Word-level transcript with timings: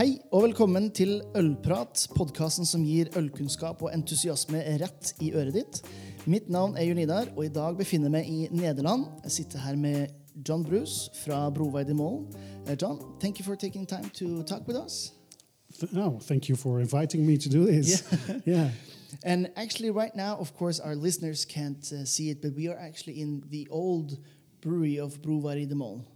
Hei 0.00 0.14
og 0.32 0.46
velkommen 0.46 0.86
til 0.96 1.18
Ølprat, 1.36 2.06
podkasten 2.16 2.64
som 2.64 2.80
gir 2.88 3.10
ølkunnskap 3.20 3.82
og 3.84 3.90
entusiasme 3.92 4.62
rett 4.80 5.10
i 5.20 5.28
øret 5.36 5.58
ditt. 5.58 5.80
Mitt 6.24 6.46
navn 6.48 6.72
er 6.80 6.86
Jon 6.88 7.00
Idar, 7.02 7.26
og 7.34 7.42
i 7.44 7.50
dag 7.52 7.76
befinner 7.76 8.08
jeg 8.08 8.14
meg 8.14 8.30
i 8.32 8.62
Nederland. 8.62 9.02
Jeg 9.26 9.34
sitter 9.34 9.60
her 9.60 9.76
med 9.76 10.14
John 10.48 10.64
Bruce 10.64 11.10
fra 11.20 11.42
Broveid 11.52 11.90
i 11.92 11.96
Mål. 11.98 12.22
Uh, 12.64 12.72
John, 12.80 12.96
thank 13.20 13.40
you 13.40 13.44
for 13.44 13.54
taking 13.60 13.84
time 13.84 14.08
to 14.14 14.42
talk 14.42 14.66
with 14.66 14.78
us. 14.78 15.12
Oh, 15.94 16.18
thank 16.18 16.48
you 16.48 16.56
for 16.56 16.80
inviting 16.80 17.26
me 17.26 17.36
to 17.36 17.50
do 17.50 17.66
this. 17.66 18.02
Yeah. 18.46 18.70
And 19.22 19.48
actually, 19.54 19.90
right 19.90 20.16
now, 20.16 20.38
of 20.40 20.56
course, 20.56 20.80
our 20.80 20.94
listeners 20.94 21.44
can't 21.44 21.84
uh, 21.92 22.06
see 22.06 22.30
it, 22.30 22.40
but 22.40 22.54
we 22.56 22.68
are 22.68 22.78
actually 22.88 23.20
in 23.20 23.42
the 23.50 23.68
old 23.70 24.16
brewery 24.62 24.98
of 24.98 25.20
Broveid 25.20 25.68
de 25.68 25.74
Mål. 25.74 26.06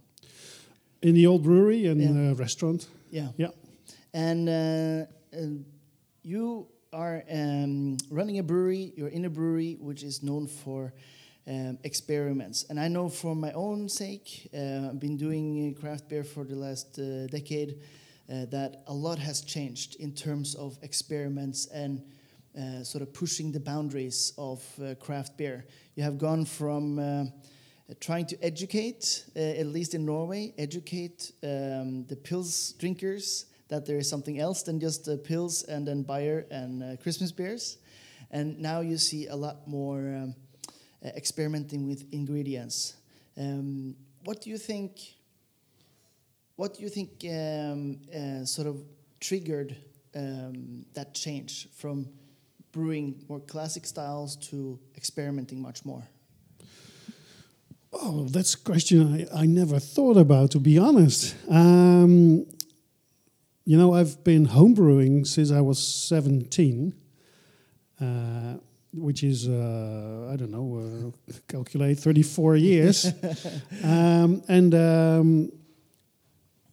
In 1.03 1.13
the 1.13 1.27
old 1.27 1.43
brewery 1.43 1.85
and 1.85 2.01
Yeah. 2.01 2.31
uh, 2.31 2.33
restaurant. 2.33 2.87
Yeah. 3.11 3.27
Yeah. 3.37 3.51
And 4.15 4.47
uh, 4.47 5.37
uh, 5.37 5.41
you 6.23 6.67
are 6.93 7.25
um, 7.29 7.97
running 8.09 8.39
a 8.39 8.43
brewery, 8.43 8.93
you're 8.95 9.09
in 9.09 9.25
a 9.25 9.29
brewery 9.29 9.75
which 9.77 10.03
is 10.03 10.23
known 10.23 10.47
for 10.47 10.93
um, 11.45 11.77
experiments. 11.83 12.65
And 12.69 12.79
I 12.79 12.87
know 12.87 13.09
for 13.09 13.35
my 13.35 13.51
own 13.51 13.89
sake, 13.89 14.49
uh, 14.53 14.87
I've 14.87 15.01
been 15.01 15.17
doing 15.17 15.75
craft 15.81 16.07
beer 16.07 16.23
for 16.23 16.45
the 16.45 16.55
last 16.55 16.97
uh, 16.97 17.27
decade, 17.27 17.81
uh, 18.31 18.45
that 18.51 18.83
a 18.87 18.93
lot 18.93 19.19
has 19.19 19.41
changed 19.41 19.97
in 19.97 20.13
terms 20.13 20.55
of 20.55 20.77
experiments 20.81 21.65
and 21.65 22.01
uh, 22.57 22.83
sort 22.85 23.01
of 23.01 23.13
pushing 23.13 23.51
the 23.51 23.59
boundaries 23.59 24.31
of 24.37 24.63
craft 25.01 25.35
beer. 25.35 25.65
You 25.95 26.03
have 26.03 26.17
gone 26.17 26.45
from 26.45 27.33
trying 27.99 28.27
to 28.27 28.41
educate, 28.41 29.25
at 29.35 29.65
least 29.65 29.93
in 29.93 30.05
Norway, 30.05 30.53
educate 30.57 31.33
um, 31.43 32.05
the 32.05 32.15
pils 32.15 32.77
drinkers 32.77 33.47
that 33.67 33.85
there 33.85 33.97
is 33.97 34.09
something 34.09 34.39
else 34.39 34.63
than 34.63 34.79
just 34.79 35.07
uh, 35.07 35.17
pils 35.17 35.67
and 35.67 35.87
then 35.87 36.03
beer 36.03 36.45
and 36.51 36.83
uh, 36.83 36.95
Christmas 37.01 37.31
beers. 37.31 37.77
And 38.31 38.59
now 38.59 38.81
you 38.81 38.97
see 38.97 39.27
a 39.27 39.35
lot 39.35 39.67
more 39.67 39.99
um, 39.99 40.35
uh, 41.03 41.09
experimenting 41.15 41.87
with 41.87 42.05
ingredients. 42.11 42.95
Um, 43.37 43.95
what 44.23 44.41
do 44.41 44.49
you 44.49 44.57
think? 44.57 44.99
What 46.55 46.75
do 46.75 46.83
you 46.83 46.89
think 46.89 47.25
um, 47.29 47.99
uh, 48.13 48.45
sort 48.45 48.67
of 48.67 48.81
triggered 49.19 49.75
um, 50.15 50.85
that 50.93 51.13
change 51.13 51.67
from 51.75 52.07
brewing 52.71 53.23
more 53.27 53.39
classic 53.39 53.85
styles 53.85 54.35
to 54.35 54.79
experimenting 54.95 55.61
much 55.61 55.85
more? 55.85 56.03
Oh, 57.93 58.25
that's 58.29 58.53
a 58.53 58.57
question 58.57 59.27
I, 59.33 59.41
I 59.41 59.45
never 59.45 59.79
thought 59.79 60.17
about, 60.17 60.51
to 60.51 60.59
be 60.59 60.77
honest. 60.77 61.35
Um, 61.49 62.45
you 63.65 63.77
know, 63.77 63.93
I've 63.93 64.23
been 64.23 64.47
homebrewing 64.47 65.25
since 65.25 65.51
I 65.51 65.59
was 65.59 65.79
17, 65.85 66.93
uh, 67.99 68.05
which 68.93 69.23
is, 69.23 69.47
uh, 69.47 70.29
I 70.31 70.35
don't 70.35 70.51
know, 70.51 71.13
uh, 71.27 71.33
calculate 71.47 71.99
34 71.99 72.57
years. 72.57 73.05
um, 73.83 74.43
and 74.47 74.75
um, 74.75 75.51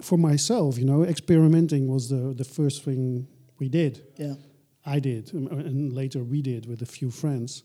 for 0.03 0.19
myself, 0.19 0.79
you 0.79 0.85
know, 0.85 1.03
experimenting 1.05 1.89
was 1.89 2.11
the, 2.11 2.35
the 2.35 2.45
first 2.45 2.85
thing 2.85 3.27
we 3.59 3.71
did. 3.71 4.05
Yeah. 4.17 4.35
I 4.85 4.99
did, 4.99 5.33
and 5.33 5.93
later 5.93 6.25
we 6.25 6.43
did 6.43 6.67
with 6.67 6.83
a 6.83 6.87
few 6.87 7.11
friends. 7.11 7.63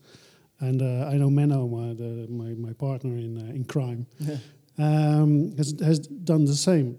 And 0.60 0.82
uh, 0.82 1.10
I 1.12 1.18
know 1.18 1.30
Menno, 1.30 1.68
my, 1.68 1.94
the, 1.94 2.28
my, 2.30 2.54
my 2.54 2.74
partner 2.74 3.18
in, 3.18 3.38
uh, 3.38 3.54
in 3.54 3.66
crime, 3.66 4.06
um, 4.78 5.56
has, 5.58 5.74
has 5.84 6.00
done 6.00 6.46
the 6.46 6.56
same. 6.56 6.98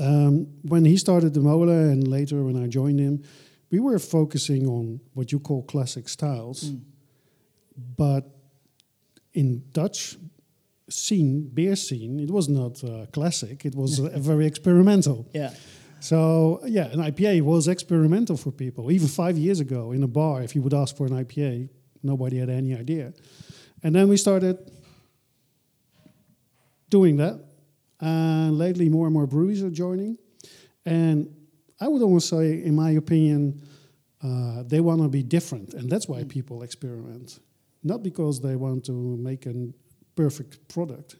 Um, 0.00 0.46
when 0.62 0.84
he 0.84 0.96
started 0.96 1.34
the 1.34 1.40
Molen, 1.40 1.90
and 1.90 2.08
later 2.08 2.42
when 2.42 2.56
I 2.56 2.66
joined 2.66 2.98
him, 2.98 3.22
we 3.70 3.78
were 3.78 3.98
focusing 3.98 4.66
on 4.66 5.00
what 5.12 5.30
you 5.30 5.38
call 5.38 5.62
classic 5.62 6.08
styles. 6.08 6.70
Mm. 6.70 6.80
But 7.96 8.24
in 9.34 9.62
Dutch 9.72 10.16
scene, 10.88 11.50
beer 11.52 11.76
scene, 11.76 12.18
it 12.18 12.30
was 12.30 12.48
not 12.48 12.82
uh, 12.82 13.06
classic, 13.12 13.64
it 13.64 13.74
was 13.74 14.00
uh, 14.00 14.10
very 14.16 14.46
experimental. 14.46 15.28
Yeah. 15.32 15.52
So 16.00 16.60
yeah, 16.64 16.86
an 16.86 17.00
IPA 17.00 17.42
was 17.42 17.68
experimental 17.68 18.36
for 18.36 18.50
people. 18.50 18.90
Even 18.90 19.06
five 19.06 19.36
years 19.36 19.60
ago, 19.60 19.92
in 19.92 20.02
a 20.02 20.08
bar, 20.08 20.42
if 20.42 20.54
you 20.54 20.62
would 20.62 20.74
ask 20.74 20.96
for 20.96 21.06
an 21.06 21.12
IPA, 21.12 21.68
nobody 22.02 22.38
had 22.38 22.48
any 22.48 22.74
idea. 22.74 23.12
And 23.82 23.94
then 23.94 24.08
we 24.08 24.16
started 24.16 24.58
doing 26.88 27.18
that. 27.18 27.38
And 28.00 28.56
lately, 28.58 28.88
more 28.88 29.06
and 29.06 29.14
more 29.14 29.26
breweries 29.26 29.62
are 29.62 29.70
joining. 29.70 30.16
And 30.86 31.34
I 31.80 31.88
would 31.88 32.02
almost 32.02 32.28
say, 32.28 32.62
in 32.62 32.74
my 32.74 32.90
opinion, 32.90 33.62
uh, 34.22 34.62
they 34.64 34.80
want 34.80 35.02
to 35.02 35.08
be 35.08 35.22
different, 35.22 35.74
and 35.74 35.90
that's 35.90 36.06
why 36.08 36.24
people 36.24 36.62
experiment. 36.62 37.40
Not 37.82 38.02
because 38.02 38.40
they 38.40 38.56
want 38.56 38.84
to 38.86 38.92
make 38.92 39.46
a 39.46 39.54
perfect 40.14 40.68
product. 40.68 41.16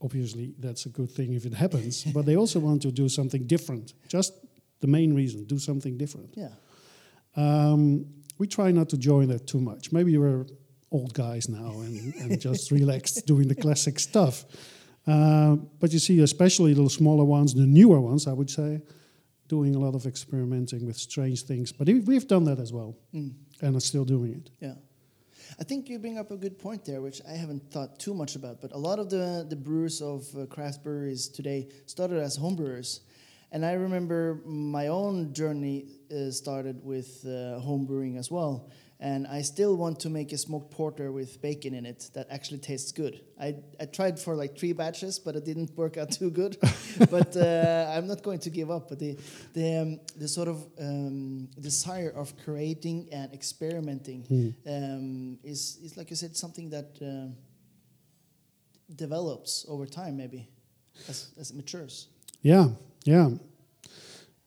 Obviously, 0.00 0.54
that's 0.58 0.86
a 0.86 0.88
good 0.88 1.10
thing 1.10 1.34
if 1.34 1.46
it 1.46 1.54
happens, 1.54 2.04
but 2.14 2.26
they 2.26 2.36
also 2.36 2.60
want 2.60 2.82
to 2.82 2.92
do 2.92 3.08
something 3.08 3.46
different. 3.46 3.94
Just 4.08 4.34
the 4.80 4.86
main 4.86 5.14
reason, 5.14 5.44
do 5.44 5.58
something 5.58 5.96
different. 5.96 6.34
Yeah. 6.36 6.50
Um, 7.34 8.06
we 8.38 8.46
try 8.46 8.70
not 8.70 8.88
to 8.90 8.98
join 8.98 9.28
that 9.28 9.46
too 9.46 9.60
much. 9.60 9.92
Maybe 9.92 10.16
we're 10.16 10.46
old 10.92 11.14
guys 11.14 11.48
now 11.48 11.80
and, 11.80 12.14
and 12.14 12.40
just 12.40 12.70
relaxed 12.70 13.26
doing 13.32 13.48
the 13.48 13.54
classic 13.54 13.98
stuff. 13.98 14.44
Uh, 15.06 15.56
but 15.80 15.92
you 15.92 15.98
see, 15.98 16.20
especially 16.20 16.74
the 16.74 16.88
smaller 16.90 17.24
ones, 17.24 17.54
the 17.54 17.66
newer 17.66 18.00
ones, 18.00 18.26
I 18.26 18.32
would 18.32 18.50
say, 18.50 18.82
doing 19.48 19.76
a 19.76 19.78
lot 19.78 19.94
of 19.94 20.06
experimenting 20.06 20.84
with 20.86 20.96
strange 20.96 21.42
things. 21.42 21.72
But 21.72 21.86
we- 21.86 22.00
we've 22.00 22.26
done 22.26 22.44
that 22.44 22.58
as 22.58 22.72
well, 22.72 22.96
Mm. 23.14 23.32
and 23.62 23.76
are 23.76 23.80
still 23.80 24.04
doing 24.04 24.32
it. 24.34 24.50
Yeah. 24.60 24.74
I 25.60 25.64
think 25.64 25.88
you 25.88 25.98
bring 26.00 26.18
up 26.18 26.30
a 26.32 26.36
good 26.36 26.58
point 26.58 26.84
there, 26.84 27.00
which 27.00 27.22
I 27.24 27.32
haven't 27.36 27.70
thought 27.70 28.00
too 28.00 28.14
much 28.14 28.34
about. 28.34 28.60
But 28.60 28.72
a 28.72 28.78
lot 28.78 28.98
of 28.98 29.08
the, 29.10 29.46
the 29.48 29.54
brewers 29.56 30.02
of 30.02 30.26
uh, 30.36 30.46
craft 30.46 30.82
breweries 30.82 31.28
today 31.28 31.68
started 31.86 32.18
as 32.20 32.34
home 32.36 32.56
brewers. 32.56 33.00
And 33.52 33.64
I 33.64 33.74
remember 33.74 34.42
my 34.44 34.88
own 34.88 35.32
journey 35.32 35.86
uh, 36.10 36.32
started 36.32 36.84
with 36.84 37.24
uh, 37.24 37.60
home 37.60 37.86
brewing 37.86 38.16
as 38.18 38.28
well. 38.28 38.68
And 38.98 39.26
I 39.26 39.42
still 39.42 39.76
want 39.76 40.00
to 40.00 40.10
make 40.10 40.32
a 40.32 40.38
smoked 40.38 40.70
porter 40.70 41.12
with 41.12 41.42
bacon 41.42 41.74
in 41.74 41.84
it 41.84 42.08
that 42.14 42.28
actually 42.30 42.60
tastes 42.60 42.92
good. 42.92 43.20
I, 43.38 43.56
I 43.78 43.84
tried 43.84 44.18
for 44.18 44.34
like 44.34 44.58
three 44.58 44.72
batches, 44.72 45.18
but 45.18 45.36
it 45.36 45.44
didn't 45.44 45.76
work 45.76 45.98
out 45.98 46.12
too 46.12 46.30
good. 46.30 46.56
but 47.10 47.36
uh, 47.36 47.92
I'm 47.94 48.06
not 48.06 48.22
going 48.22 48.38
to 48.38 48.50
give 48.50 48.70
up. 48.70 48.88
But 48.88 48.98
the, 48.98 49.18
the, 49.52 49.76
um, 49.76 50.00
the 50.16 50.28
sort 50.28 50.48
of 50.48 50.64
um, 50.80 51.48
desire 51.60 52.10
of 52.16 52.32
creating 52.42 53.08
and 53.12 53.34
experimenting 53.34 54.54
um, 54.66 55.38
is, 55.44 55.78
is, 55.82 55.98
like 55.98 56.08
you 56.08 56.16
said, 56.16 56.34
something 56.34 56.70
that 56.70 56.96
uh, 57.02 57.30
develops 58.94 59.66
over 59.68 59.84
time, 59.84 60.16
maybe, 60.16 60.48
as, 61.06 61.32
as 61.38 61.50
it 61.50 61.56
matures. 61.56 62.08
Yeah, 62.40 62.68
yeah. 63.04 63.28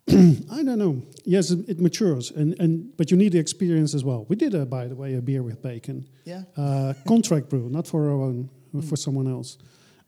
I 0.51 0.63
don't 0.63 0.79
know. 0.79 1.01
Yes, 1.25 1.51
it, 1.51 1.79
matures, 1.79 2.31
and, 2.31 2.59
and 2.59 2.95
but 2.97 3.11
you 3.11 3.17
need 3.17 3.31
the 3.33 3.39
experience 3.39 3.93
as 3.93 4.03
well. 4.03 4.25
We 4.29 4.35
did, 4.35 4.53
a, 4.55 4.65
by 4.65 4.87
the 4.87 4.95
way, 4.95 5.15
a 5.15 5.21
beer 5.21 5.43
with 5.43 5.61
bacon. 5.61 6.07
Yeah. 6.25 6.43
uh, 6.57 6.93
contract 7.07 7.49
brew, 7.49 7.69
not 7.69 7.87
for 7.87 8.09
our 8.09 8.21
own, 8.21 8.49
for 8.89 8.95
someone 8.95 9.27
else, 9.27 9.57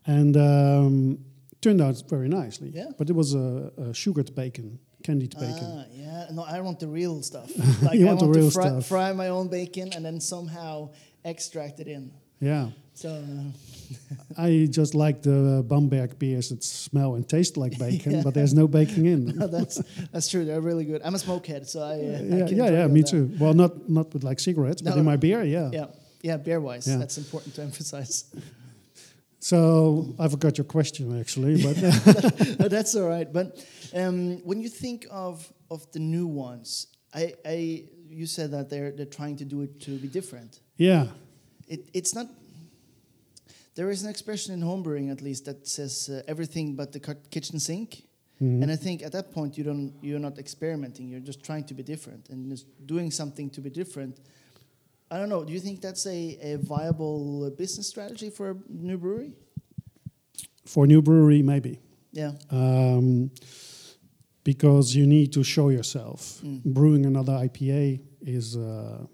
and 0.05 0.35
um, 0.37 1.19
turned 1.61 1.81
out 1.81 2.01
very 2.09 2.27
nicely. 2.27 2.69
Yeah. 2.73 2.89
But 2.97 3.09
it 3.09 3.13
was 3.13 3.33
a, 3.35 3.71
a 3.77 3.93
sugared 3.93 4.33
bacon, 4.35 4.79
candied 5.03 5.35
bacon. 5.39 5.59
Ah, 5.63 5.85
yeah. 5.91 6.27
No, 6.31 6.43
I 6.43 6.59
want 6.61 6.79
the 6.79 6.87
real 6.87 7.21
stuff. 7.21 7.51
Like 7.83 7.99
You 7.99 8.05
I 8.05 8.09
want 8.09 8.19
the 8.19 8.25
want 8.25 8.37
real 8.37 8.47
to 8.47 8.53
fry, 8.53 8.67
stuff. 8.67 8.85
fry 8.87 9.13
my 9.13 9.29
own 9.29 9.47
bacon 9.49 9.93
and 9.93 10.03
then 10.05 10.19
somehow 10.19 10.89
extract 11.23 11.79
it 11.79 11.87
in. 11.87 12.11
Yeah, 12.39 12.69
So 12.93 13.09
uh, 13.09 13.51
I 14.37 14.67
just 14.69 14.93
like 14.95 15.21
the 15.23 15.63
Bamberg 15.67 16.19
beers 16.19 16.49
that 16.49 16.63
smell 16.63 17.15
and 17.15 17.27
taste 17.27 17.57
like 17.57 17.77
bacon, 17.85 18.11
Yeah. 18.11 18.21
but 18.23 18.33
there's 18.33 18.53
no 18.53 18.67
baking 18.67 19.05
in. 19.05 19.25
them. 19.25 19.37
no, 19.39 19.47
that's 19.47 19.81
that's 20.11 20.27
true. 20.29 20.45
They're 20.45 20.61
really 20.61 20.85
good. 20.85 21.01
I'm 21.03 21.15
a 21.15 21.17
smokehead, 21.17 21.67
so 21.67 21.81
I, 21.81 21.83
uh, 21.83 21.93
I 21.93 21.97
yeah, 21.97 22.47
can 22.47 22.57
yeah, 22.57 22.69
yeah, 22.69 22.87
me 22.87 23.01
that. 23.01 23.09
too. 23.09 23.31
Well, 23.39 23.53
not 23.53 23.89
not 23.89 24.13
with 24.13 24.23
like 24.23 24.39
cigarettes, 24.39 24.81
but 24.81 24.97
in 24.97 25.05
my 25.05 25.15
beer, 25.17 25.43
yeah. 25.43 25.69
Yeah, 25.73 25.85
yeah. 26.21 26.37
Beer 26.37 26.59
wise, 26.59 26.87
Yeah. 26.87 26.97
that's 26.99 27.17
important 27.17 27.55
to 27.55 27.61
emphasize. 27.63 28.25
So 29.39 30.13
I 30.19 30.27
forgot 30.27 30.57
your 30.57 30.65
question 30.65 31.19
actually, 31.19 31.63
but 31.63 31.75
No, 32.59 32.67
that's 32.67 32.95
all 32.95 33.07
right. 33.09 33.31
But 33.31 33.65
um, 33.95 34.37
when 34.45 34.61
you 34.61 34.69
think 34.69 35.07
of 35.09 35.51
of 35.71 35.91
the 35.93 35.99
new 35.99 36.27
ones, 36.27 36.87
I, 37.13 37.33
I 37.45 37.85
you 38.09 38.27
said 38.27 38.51
that 38.51 38.69
they're 38.69 38.91
they're 38.91 39.05
trying 39.19 39.37
to 39.37 39.45
do 39.45 39.61
it 39.61 39.79
to 39.81 39.91
be 39.97 40.07
different. 40.07 40.59
yeah, 40.77 41.07
It, 41.67 41.89
it's 41.93 42.13
not. 42.13 42.27
There 43.75 43.89
is 43.89 44.03
an 44.03 44.09
expression 44.09 44.53
in 44.53 44.61
homebrewing, 44.61 45.11
at 45.11 45.21
least, 45.21 45.45
that 45.45 45.67
says 45.67 46.09
uh, 46.09 46.21
everything 46.27 46.75
but 46.75 46.91
the 46.91 46.99
kitchen 47.29 47.59
sink. 47.59 48.03
Mhm. 48.41 48.63
And 48.63 48.71
I 48.71 48.75
think 48.75 49.03
at 49.03 49.11
that 49.11 49.31
point 49.31 49.57
you 49.57 49.63
don't 49.63 49.93
you're 50.01 50.19
not 50.19 50.37
experimenting. 50.37 51.07
You're 51.09 51.25
just 51.25 51.43
trying 51.43 51.65
to 51.65 51.73
be 51.73 51.83
different 51.83 52.29
and 52.29 52.49
just 52.49 52.65
doing 52.85 53.11
something 53.11 53.49
to 53.51 53.61
be 53.61 53.69
different. 53.69 54.19
I 55.11 55.17
don't 55.17 55.29
know. 55.29 55.43
Do 55.43 55.53
you 55.53 55.59
think 55.59 55.79
that's 55.81 56.05
a, 56.07 56.37
a 56.41 56.57
viable 56.57 57.45
uh, 57.45 57.49
business 57.49 57.87
strategy 57.87 58.29
for 58.29 58.51
a 58.51 58.55
new 58.69 58.97
brewery? 58.97 59.33
for 60.65 60.85
a 60.85 60.87
new 60.87 61.01
brewery 61.01 61.41
maybe. 61.41 61.79
Yeah. 62.13 62.31
Um, 62.49 63.31
because 64.43 64.95
you 64.95 65.05
need 65.05 65.31
to 65.33 65.43
show 65.43 65.69
yourself. 65.69 66.39
Mm. 66.43 66.63
Brewing 66.63 67.05
another 67.05 67.33
IPA 67.33 68.01
is 68.21 68.55
uh, 68.55 69.05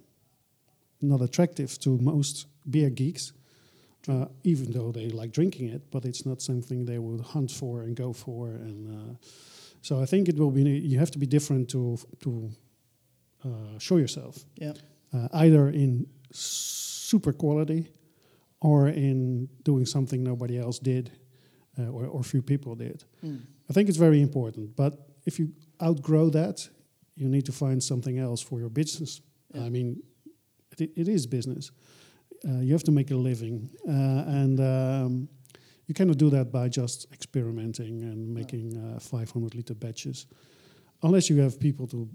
not 1.01 1.21
attractive 1.21 1.77
to 1.79 1.97
most 1.97 2.47
beer 2.69 2.89
geeks, 2.89 3.33
uh, 4.07 4.25
even 4.43 4.71
though 4.71 4.91
they 4.91 5.09
like 5.09 5.31
drinking 5.31 5.69
it. 5.69 5.81
But 5.91 6.05
it's 6.05 6.25
not 6.25 6.41
something 6.41 6.85
they 6.85 6.99
would 6.99 7.21
hunt 7.21 7.51
for 7.51 7.81
and 7.83 7.95
go 7.95 8.13
for. 8.13 8.47
And 8.49 8.87
uh, 8.87 9.15
so 9.81 10.01
I 10.01 10.05
think 10.05 10.27
it 10.29 10.37
will 10.37 10.51
be. 10.51 10.63
You 10.63 10.99
have 10.99 11.11
to 11.11 11.19
be 11.19 11.25
different 11.27 11.69
to 11.69 11.97
to 12.23 12.49
uh, 13.45 13.79
show 13.79 13.97
yourself, 13.97 14.45
Yeah. 14.55 14.73
uh, 15.13 15.27
either 15.33 15.69
in 15.69 16.07
super 16.31 17.33
quality 17.33 17.87
or 18.59 18.87
in 18.89 19.47
doing 19.63 19.85
something 19.85 20.23
nobody 20.23 20.57
else 20.57 20.79
did 20.79 21.11
uh, 21.79 21.83
or, 21.91 22.07
or 22.07 22.23
few 22.23 22.41
people 22.41 22.75
did. 22.75 23.03
Mm. 23.23 23.41
I 23.69 23.73
think 23.73 23.89
it's 23.89 23.97
very 23.99 24.21
important. 24.21 24.75
But 24.75 24.93
if 25.25 25.39
you 25.39 25.53
outgrow 25.79 26.29
that, 26.31 26.69
you 27.15 27.29
need 27.29 27.45
to 27.45 27.51
find 27.51 27.81
something 27.81 28.17
else 28.19 28.41
for 28.41 28.59
your 28.59 28.69
business. 28.69 29.21
Yeah. 29.53 29.65
I 29.65 29.69
mean, 29.69 30.01
it, 30.79 30.91
it 30.95 31.07
is 31.07 31.27
business. 31.27 31.71
Uh, 32.45 32.59
you 32.59 32.71
have 32.73 32.83
to 32.83 32.91
make 32.91 33.11
a 33.11 33.15
living, 33.15 33.69
uh, 33.87 33.91
and 34.41 34.59
um, 34.59 35.29
you 35.87 35.93
cannot 35.93 36.17
do 36.17 36.29
that 36.29 36.51
by 36.51 36.67
just 36.69 37.07
experimenting 37.11 38.03
and 38.03 38.33
making 38.33 38.77
uh, 38.77 38.99
500 38.99 39.55
liter 39.55 39.73
batches, 39.73 40.27
unless 41.03 41.29
you 41.29 41.37
have 41.41 41.59
people 41.59 41.87
to 41.87 42.07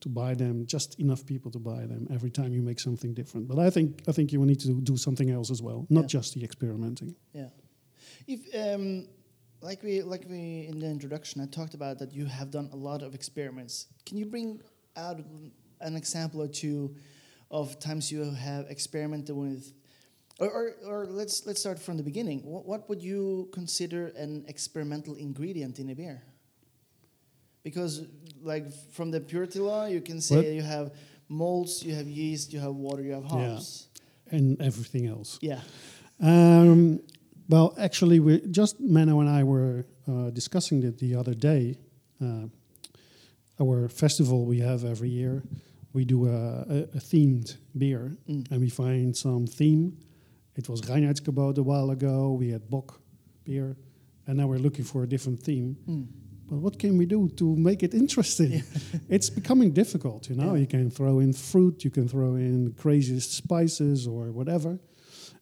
to 0.00 0.08
buy 0.08 0.34
them, 0.34 0.66
just 0.66 0.98
enough 0.98 1.24
people 1.24 1.48
to 1.52 1.60
buy 1.60 1.86
them 1.86 2.08
every 2.10 2.28
time 2.30 2.52
you 2.52 2.60
make 2.60 2.80
something 2.80 3.14
different. 3.14 3.46
But 3.46 3.58
I 3.60 3.70
think 3.70 4.02
I 4.08 4.12
think 4.12 4.32
you 4.32 4.40
will 4.40 4.48
need 4.48 4.60
to 4.60 4.80
do 4.80 4.96
something 4.96 5.30
else 5.30 5.50
as 5.50 5.62
well, 5.62 5.86
not 5.88 6.02
Yeah. 6.02 6.18
just 6.20 6.34
the 6.34 6.42
experimenting. 6.44 7.14
Yeah. 7.32 7.50
If 8.26 8.40
um, 8.54 9.06
like 9.60 9.82
we 9.84 10.02
like 10.02 10.26
we 10.28 10.66
in 10.68 10.78
the 10.80 10.86
introduction, 10.90 11.40
I 11.40 11.46
talked 11.46 11.74
about 11.74 11.98
that 12.00 12.12
you 12.12 12.26
have 12.26 12.50
done 12.50 12.68
a 12.72 12.76
lot 12.76 13.02
of 13.02 13.14
experiments. 13.14 13.86
Can 14.04 14.16
you 14.18 14.26
bring 14.26 14.60
out 14.96 15.20
an 15.80 15.96
example 15.96 16.40
or 16.42 16.48
two 16.48 16.96
of 17.52 17.78
times 17.78 18.10
you 18.10 18.24
have 18.34 18.66
experimented 18.70 19.36
with, 19.36 19.72
or 20.40 20.48
or, 20.50 20.64
or 20.86 21.06
let's 21.06 21.46
let's 21.46 21.60
start 21.60 21.78
from 21.78 21.96
the 21.96 22.02
beginning. 22.02 22.40
What, 22.44 22.66
what 22.66 22.88
would 22.88 23.02
you 23.02 23.48
consider 23.52 24.08
an 24.16 24.44
experimental 24.48 25.14
ingredient 25.14 25.78
in 25.78 25.90
a 25.90 25.94
beer? 25.94 26.22
Because 27.62 28.02
like 28.42 28.72
from 28.92 29.10
the 29.12 29.20
purity 29.20 29.60
law, 29.60 29.86
you 29.86 30.00
can 30.00 30.20
say 30.20 30.36
What? 30.36 30.46
you 30.46 30.62
have 30.62 30.90
malts, 31.28 31.84
you 31.84 31.94
have 31.94 32.08
yeast, 32.08 32.52
you 32.52 32.60
have 32.60 32.74
water, 32.74 33.02
you 33.02 33.12
have 33.12 33.24
Yeah. 33.24 33.54
hops. 33.54 33.88
And 34.30 34.60
everything 34.60 35.06
else. 35.06 35.38
Yeah. 35.42 35.60
Um, 36.20 37.00
well, 37.48 37.74
actually, 37.78 38.18
we 38.18 38.40
just 38.50 38.80
Menno 38.80 39.20
and 39.20 39.28
I 39.28 39.44
were 39.44 39.84
uh, 40.08 40.30
discussing 40.30 40.82
it 40.82 40.98
the 40.98 41.14
other 41.14 41.34
day. 41.34 41.76
Uh, 42.20 42.46
our 43.60 43.88
festival 43.88 44.44
we 44.46 44.58
have 44.60 44.84
every 44.84 45.10
year, 45.10 45.42
we 45.92 46.04
do 46.04 46.26
a, 46.26 46.30
a, 46.68 46.78
a 46.96 47.00
themed 47.00 47.56
beer, 47.76 48.16
Mm. 48.28 48.50
and 48.50 48.60
we 48.60 48.70
find 48.70 49.16
some 49.16 49.46
theme. 49.46 49.96
It 50.56 50.68
was 50.68 50.80
Reinheitsgebot 50.82 51.58
a 51.58 51.62
while 51.62 51.90
ago. 51.90 52.32
We 52.38 52.50
had 52.52 52.68
Bock 52.70 53.00
beer, 53.44 53.76
and 54.26 54.36
now 54.38 54.46
we're 54.46 54.58
looking 54.62 54.84
for 54.84 55.02
a 55.02 55.06
different 55.08 55.40
theme. 55.42 55.76
Mm. 55.88 56.06
But 56.48 56.58
what 56.60 56.78
can 56.78 56.98
we 56.98 57.06
do 57.06 57.28
to 57.36 57.56
make 57.56 57.82
it 57.82 57.94
interesting? 57.94 58.62
it's 59.08 59.30
becoming 59.30 59.72
difficult, 59.72 60.28
you 60.28 60.36
know. 60.36 60.52
Yeah. 60.54 60.60
You 60.60 60.66
can 60.66 60.90
throw 60.90 61.20
in 61.20 61.32
fruit, 61.32 61.84
you 61.84 61.90
can 61.90 62.08
throw 62.08 62.34
in 62.36 62.74
craziest 62.78 63.32
spices 63.32 64.06
or 64.06 64.30
whatever. 64.32 64.78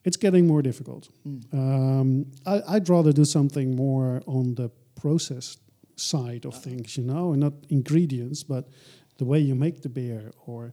It's 0.04 0.16
getting 0.16 0.46
more 0.46 0.62
difficult. 0.62 1.08
Mm. 1.26 1.52
Um, 1.54 2.26
I, 2.46 2.62
I'd 2.76 2.88
rather 2.88 3.12
do 3.12 3.24
something 3.24 3.76
more 3.76 4.22
on 4.26 4.54
the 4.54 4.70
process 4.94 5.56
side 5.96 6.44
of 6.46 6.54
Uh-huh. 6.54 6.62
things, 6.62 6.96
you 6.96 7.04
know, 7.04 7.32
and 7.32 7.40
not 7.40 7.52
ingredients, 7.68 8.42
but 8.44 8.68
the 9.20 9.26
way 9.32 9.38
you 9.38 9.54
make 9.54 9.76
the 9.82 9.88
beer 9.88 10.32
or 10.46 10.72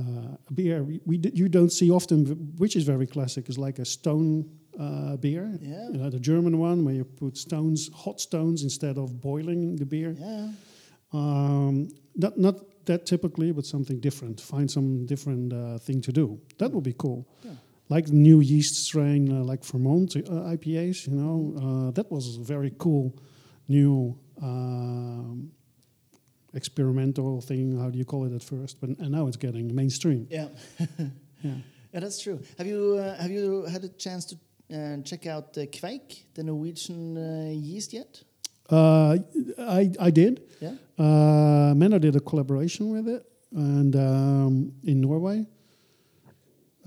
uh, 0.00 0.50
a 0.50 0.52
beer 0.52 0.82
we, 0.82 1.00
we 1.04 1.16
you 1.34 1.48
don't 1.48 1.72
see 1.72 1.90
often, 1.90 2.20
which 2.62 2.74
is 2.76 2.84
very 2.84 3.06
classic, 3.06 3.48
is 3.48 3.58
like 3.58 3.78
a 3.78 3.84
stone 3.84 4.32
uh, 4.78 5.16
beer. 5.16 5.46
Yeah. 5.60 5.88
You 5.92 5.98
know, 5.98 6.10
the 6.10 6.20
German 6.20 6.58
one 6.58 6.84
where 6.84 6.94
you 6.94 7.04
put 7.04 7.36
stones, 7.36 7.90
hot 7.94 8.20
stones, 8.20 8.62
instead 8.62 8.98
of 8.98 9.20
boiling 9.20 9.76
the 9.76 9.86
beer. 9.86 10.14
Yeah. 10.18 10.48
Um, 11.12 11.88
not 12.14 12.36
not 12.38 12.56
that 12.86 13.06
typically, 13.06 13.52
but 13.52 13.64
something 13.64 14.00
different. 14.00 14.40
Find 14.40 14.70
some 14.70 15.06
different 15.06 15.52
uh, 15.52 15.78
thing 15.78 16.00
to 16.02 16.12
do. 16.12 16.40
That 16.58 16.72
would 16.72 16.84
be 16.84 16.94
cool. 17.04 17.26
Yeah. 17.42 17.52
Like 17.88 18.08
new 18.08 18.40
yeast 18.40 18.74
strain, 18.86 19.22
uh, 19.32 19.44
like 19.44 19.64
Vermont 19.64 20.16
uh, 20.16 20.54
IPAs. 20.56 21.06
You 21.08 21.16
know, 21.22 21.38
uh, 21.64 21.90
that 21.92 22.10
was 22.10 22.36
a 22.36 22.42
very 22.42 22.72
cool, 22.78 23.14
new 23.68 24.18
um, 24.42 25.52
experimental 26.56 27.40
thing. 27.40 27.78
How 27.78 27.90
do 27.90 27.98
you 27.98 28.04
call 28.04 28.24
it 28.26 28.32
at 28.34 28.42
first? 28.42 28.80
But 28.80 28.90
and 28.98 29.10
now 29.10 29.26
it's 29.28 29.36
getting 29.36 29.74
mainstream. 29.74 30.26
Yeah. 30.30 30.48
Yeah. 31.42 31.52
Yeah, 31.92 32.00
that's 32.00 32.20
true. 32.22 32.40
Have 32.58 32.66
you 32.66 32.96
uh, 32.98 33.14
have 33.22 33.30
you 33.30 33.66
had 33.66 33.84
a 33.84 33.88
chance 33.88 34.24
to 34.30 34.36
uh, 34.74 35.02
check 35.04 35.26
out 35.26 35.52
the 35.52 35.66
Kveik, 35.66 36.24
the 36.34 36.42
Norwegian 36.42 37.16
uh, 37.16 37.50
yeast 37.52 37.92
yet? 37.92 38.24
Uh, 38.70 39.18
I 39.58 39.90
I 40.00 40.10
did. 40.10 40.40
Yeah. 40.60 40.74
Uh, 40.98 41.74
Menno 41.74 41.98
did 42.00 42.16
a 42.16 42.20
collaboration 42.20 42.90
with 42.90 43.06
it, 43.06 43.22
and 43.52 43.94
um, 43.94 44.72
in 44.82 45.00
Norway, 45.00 45.46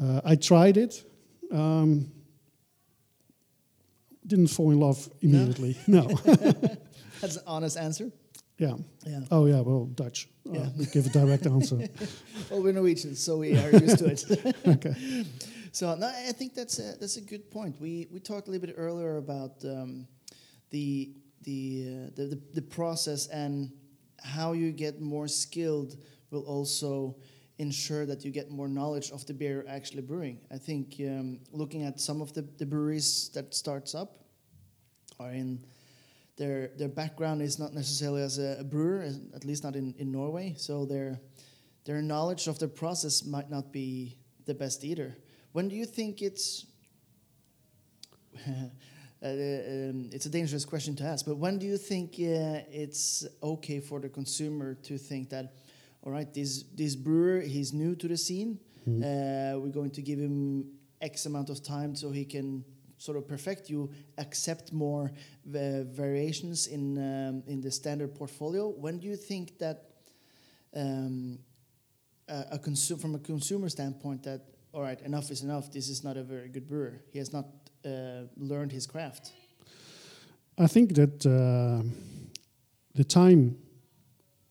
uh, 0.02 0.22
I 0.26 0.36
tried 0.36 0.78
it. 0.78 1.06
Um, 1.52 2.12
didn't 4.26 4.48
fall 4.48 4.72
in 4.72 4.80
love 4.80 5.10
immediately. 5.22 5.78
No. 5.88 6.02
That's 7.22 7.36
an 7.38 7.44
honest 7.48 7.78
answer. 7.78 8.12
Yeah. 8.60 8.76
Yeah. 9.06 9.22
Oh 9.32 9.46
yeah. 9.46 9.62
Well, 9.62 9.86
Dutch. 9.86 10.28
Uh, 10.48 10.68
Give 10.92 11.06
a 11.06 11.10
direct 11.10 11.46
answer. 11.48 11.78
Well, 12.50 12.64
we're 12.64 12.74
Norwegians, 12.74 13.20
so 13.20 13.38
we 13.38 13.56
are 13.58 13.72
used 13.72 14.00
to 14.00 14.06
it. 14.06 14.56
okay. 14.68 15.26
So 15.72 15.94
no, 15.96 16.08
I 16.08 16.32
think 16.32 16.56
that's 16.56 16.80
a, 16.80 16.98
that's 17.00 17.18
a 17.18 17.22
good 17.22 17.52
point. 17.52 17.80
We 17.80 18.08
we 18.12 18.20
talked 18.20 18.48
a 18.48 18.52
little 18.52 18.68
bit 18.68 18.76
earlier 18.78 19.18
about 19.18 19.64
um, 19.64 20.08
the 20.72 21.12
the, 21.44 21.86
uh, 21.88 22.12
the 22.16 22.24
the 22.26 22.42
the 22.56 22.62
process 22.62 23.28
and 23.28 23.72
how 24.24 24.54
you 24.54 24.72
get 24.72 25.00
more 25.00 25.28
skilled 25.28 25.96
will 26.32 26.44
also 26.44 27.16
ensure 27.60 28.06
that 28.06 28.26
you 28.26 28.32
get 28.32 28.50
more 28.50 28.68
knowledge 28.68 29.12
of 29.12 29.26
the 29.26 29.34
beer 29.34 29.62
you're 29.62 29.70
actually 29.70 30.02
brewing. 30.02 30.40
I 30.52 30.58
think 30.58 30.96
um, 31.02 31.40
looking 31.52 31.84
at 31.84 32.00
some 32.00 32.22
of 32.22 32.34
the, 32.34 32.42
the 32.58 32.66
breweries 32.66 33.30
that 33.34 33.54
starts 33.54 33.94
up 33.94 34.24
are 35.20 35.32
in 35.32 35.60
their 36.40 36.70
their 36.78 36.88
background 36.88 37.42
is 37.42 37.60
not 37.60 37.74
necessarily 37.74 38.24
as 38.24 38.40
a, 38.40 38.58
a 38.60 38.64
brewer, 38.64 39.04
at 39.36 39.46
least 39.46 39.64
not 39.64 39.76
in, 39.76 39.94
in 40.00 40.12
Norway. 40.12 40.56
So 40.58 40.86
their 40.86 41.20
their 41.86 42.02
knowledge 42.02 42.48
of 42.48 42.58
the 42.58 42.68
process 42.68 43.26
might 43.26 43.52
not 43.52 43.72
be 43.72 44.18
the 44.46 44.54
best 44.54 44.84
either. 44.84 45.16
When 45.52 45.68
do 45.68 45.76
you 45.76 45.86
think 45.86 46.22
it's 46.22 46.66
uh, 48.48 48.52
um, 49.22 50.10
it's 50.14 50.26
a 50.26 50.30
dangerous 50.30 50.66
question 50.66 50.96
to 50.96 51.04
ask, 51.04 51.26
but 51.26 51.38
when 51.38 51.60
do 51.60 51.66
you 51.66 51.78
think 51.78 52.14
uh, 52.14 52.64
it's 52.72 53.28
okay 53.44 53.82
for 53.82 54.00
the 54.00 54.10
consumer 54.10 54.76
to 54.76 54.98
think 54.98 55.30
that, 55.30 55.54
all 56.04 56.12
right, 56.12 56.34
this 56.34 56.64
this 56.74 56.96
brewer 56.96 57.42
he's 57.42 57.74
new 57.74 57.96
to 57.96 58.08
the 58.08 58.18
scene, 58.18 58.60
uh, 58.88 59.60
we're 59.60 59.74
going 59.74 59.92
to 59.92 60.02
give 60.02 60.20
him 60.20 60.72
X 61.02 61.26
amount 61.26 61.50
of 61.50 61.62
time 61.62 61.96
so 61.96 62.12
he 62.12 62.24
can 62.24 62.64
sort 63.00 63.18
of 63.18 63.28
perfect 63.28 63.70
you, 63.70 63.90
accept 64.18 64.72
more 64.72 65.12
va- 65.46 65.86
variations 65.86 66.68
in 66.68 66.98
um, 66.98 67.44
in 67.48 67.62
the 67.62 67.72
standard 67.72 68.14
portfolio. 68.14 68.70
When 68.70 69.00
do 69.00 69.08
you 69.08 69.18
think 69.18 69.58
that 69.58 69.78
um, 70.76 71.40
a, 72.28 72.46
a 72.52 72.98
from 72.98 73.16
a 73.16 73.20
consumer 73.20 73.70
standpoint 73.70 74.24
that 74.24 74.42
all 74.74 74.82
right, 74.82 75.02
enough 75.02 75.32
is 75.32 75.42
enough. 75.42 75.72
This 75.72 75.90
is 75.90 76.04
not 76.04 76.18
a 76.18 76.24
very 76.24 76.48
good 76.48 76.68
brewer. 76.68 77.02
He 77.12 77.20
has 77.20 77.34
not 77.34 77.46
uh, 77.86 78.26
learned 78.38 78.72
his 78.72 78.86
craft. 78.86 79.32
I 80.58 80.68
think 80.68 80.94
that 80.96 81.26
uh, 81.26 81.84
the 82.94 83.04
time 83.04 83.58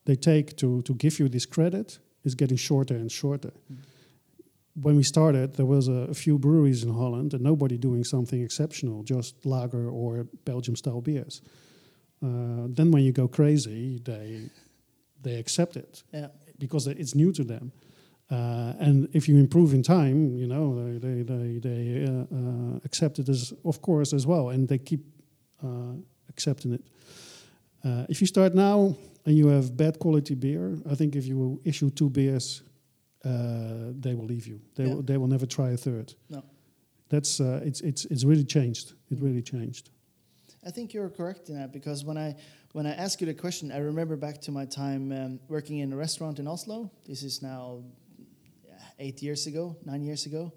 they 0.05 0.15
take 0.15 0.57
to, 0.57 0.81
to 0.81 0.93
give 0.93 1.19
you 1.19 1.29
this 1.29 1.45
credit 1.45 1.99
is 2.23 2.35
getting 2.35 2.57
shorter 2.57 2.95
and 2.95 3.11
shorter. 3.11 3.51
When 4.81 4.95
we 4.95 5.03
started, 5.03 5.55
there 5.55 5.65
was 5.65 5.87
a, 5.87 6.07
a 6.09 6.13
few 6.13 6.37
breweries 6.37 6.83
in 6.83 6.93
Holland 6.93 7.33
and 7.33 7.43
nobody 7.43 7.77
doing 7.77 8.03
something 8.03 8.41
exceptional, 8.41 9.03
just 9.03 9.45
lager 9.45 9.89
or 9.89 10.27
Belgium 10.45 10.75
style 10.75 11.01
beers. 11.01 11.41
Uh, 12.23 12.67
then 12.67 12.91
when 12.91 13.03
you 13.03 13.11
go 13.11 13.27
crazy, 13.27 13.99
they 14.03 14.49
they 15.21 15.35
accept 15.35 15.75
it 15.75 16.03
Yeah, 16.13 16.27
because 16.57 16.87
it's 16.87 17.15
new 17.15 17.31
to 17.33 17.43
them. 17.43 17.71
Uh, 18.31 18.73
and 18.79 19.09
if 19.13 19.27
you 19.27 19.37
improve 19.37 19.73
in 19.73 19.81
time, 19.81 20.35
you 20.37 20.47
know 20.47 20.75
they 20.75 20.97
they 20.99 21.23
they, 21.23 21.59
they 21.59 22.05
uh, 22.05 22.35
uh, 22.35 22.79
accept 22.85 23.19
it 23.19 23.29
as 23.29 23.53
of 23.63 23.81
course 23.81 24.13
as 24.13 24.25
well, 24.25 24.49
and 24.49 24.67
they 24.67 24.77
keep 24.77 25.01
uh, 25.63 25.93
accepting 26.29 26.73
it. 26.73 26.83
Uh, 27.83 28.05
if 28.09 28.21
you 28.21 28.27
start 28.27 28.53
now 28.53 28.95
and 29.25 29.37
you 29.37 29.47
have 29.47 29.75
bad 29.75 29.97
quality 29.97 30.35
beer, 30.35 30.77
I 30.91 30.95
think 30.95 31.15
if 31.15 31.25
you 31.25 31.59
issue 31.63 31.89
two 31.89 32.09
beers, 32.09 32.61
uh, 33.25 33.91
they 33.99 34.13
will 34.13 34.25
leave 34.25 34.47
you. 34.47 34.61
They 34.75 34.85
Yeah. 34.85 34.93
will, 34.95 35.01
they 35.03 35.17
will 35.17 35.27
never 35.27 35.45
try 35.45 35.71
a 35.71 35.77
third. 35.77 36.13
No. 36.29 36.43
That's 37.09 37.39
uh, 37.39 37.61
it's 37.65 37.81
it's 37.81 38.05
it's 38.05 38.23
really 38.23 38.43
changed. 38.45 38.93
It 39.09 39.19
really 39.19 39.41
changed. 39.41 39.89
I 40.65 40.71
think 40.71 40.93
you're 40.93 41.09
correct 41.09 41.49
in 41.49 41.55
that 41.55 41.71
because 41.71 42.05
when 42.05 42.17
I 42.17 42.35
when 42.73 42.85
I 42.85 42.93
ask 42.93 43.19
you 43.21 43.27
the 43.27 43.33
question, 43.33 43.71
I 43.71 43.77
remember 43.79 44.15
back 44.15 44.41
to 44.41 44.51
my 44.51 44.65
time 44.65 45.11
um, 45.11 45.39
working 45.47 45.79
in 45.79 45.91
a 45.93 45.97
restaurant 45.97 46.39
in 46.39 46.47
Oslo. 46.47 46.91
This 47.07 47.23
is 47.23 47.41
now 47.41 47.83
eight 48.99 49.21
years 49.23 49.47
ago, 49.47 49.75
nine 49.85 50.03
years 50.03 50.25
ago, 50.25 50.51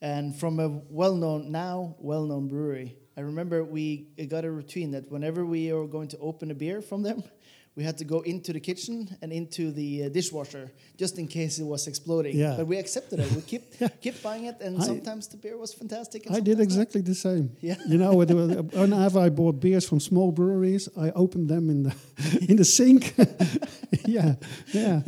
and 0.00 0.34
from 0.36 0.60
a 0.60 0.68
well-known 0.90 1.50
now 1.50 1.96
well-known 2.00 2.48
brewery. 2.48 2.96
I 3.16 3.20
remember 3.22 3.64
we 3.64 4.08
got 4.28 4.44
a 4.44 4.50
routine 4.50 4.90
that 4.92 5.10
whenever 5.10 5.44
we 5.46 5.72
were 5.72 5.86
going 5.88 6.08
to 6.08 6.18
open 6.18 6.50
a 6.50 6.54
beer 6.54 6.80
from 6.82 7.02
them, 7.02 7.22
we 7.78 7.84
had 7.84 7.96
to 7.98 8.04
go 8.04 8.20
into 8.24 8.52
the 8.52 8.60
kitchen 8.60 9.08
and 9.22 9.32
into 9.32 9.70
the 9.70 9.90
uh, 10.04 10.08
dishwasher 10.08 10.66
just 11.02 11.16
in 11.18 11.28
case 11.28 11.60
it 11.62 11.66
was 11.74 11.86
exploding. 11.86 12.36
Yeah. 12.36 12.56
But 12.58 12.66
we 12.66 12.76
accepted 12.78 13.20
it. 13.20 13.30
We 13.36 13.42
keep 13.42 13.62
keep 14.04 14.20
buying 14.22 14.46
it, 14.46 14.56
and 14.60 14.76
I- 14.82 14.86
sometimes 14.86 15.28
the 15.28 15.36
beer 15.36 15.56
was 15.56 15.72
fantastic. 15.74 16.22
I 16.22 16.24
did 16.24 16.34
sometimes 16.34 16.58
not. 16.58 16.62
exactly 16.64 17.00
the 17.02 17.14
same. 17.14 17.50
Yeah. 17.60 17.76
You 17.86 17.98
know, 17.98 18.12
whenever 18.82 19.20
I 19.26 19.28
bought 19.30 19.60
beers 19.60 19.88
from 19.88 20.00
small 20.00 20.32
breweries, 20.32 20.88
I 20.96 21.10
opened 21.14 21.48
them 21.48 21.70
in 21.70 21.82
the 21.84 21.94
in 22.50 22.56
the 22.56 22.64
sink. 22.64 23.14
yeah, 24.06 24.34
yeah. 24.74 25.00